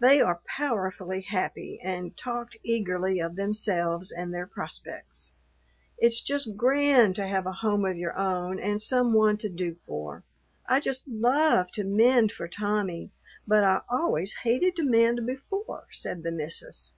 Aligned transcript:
They 0.00 0.20
are 0.20 0.42
powerfully 0.44 1.22
happy 1.22 1.80
and 1.82 2.14
talked 2.14 2.58
eagerly 2.62 3.18
of 3.20 3.36
themselves 3.36 4.12
and 4.12 4.30
their 4.34 4.46
prospects. 4.46 5.32
"It's 5.96 6.20
just 6.20 6.58
grand 6.58 7.16
to 7.16 7.26
have 7.26 7.46
a 7.46 7.52
home 7.52 7.86
of 7.86 7.96
your 7.96 8.14
own 8.14 8.60
and 8.60 8.82
some 8.82 9.14
one 9.14 9.38
to 9.38 9.48
do 9.48 9.76
for. 9.86 10.24
I 10.66 10.78
just 10.80 11.08
love 11.08 11.72
to 11.72 11.84
mend 11.84 12.32
for 12.32 12.48
Tommy, 12.48 13.12
but 13.46 13.64
I 13.64 13.80
always 13.88 14.34
hated 14.42 14.76
to 14.76 14.84
mend 14.84 15.24
before," 15.26 15.86
said 15.90 16.22
the 16.22 16.32
missus. 16.32 16.92